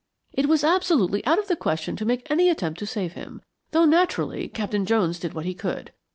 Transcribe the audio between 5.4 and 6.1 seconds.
he could.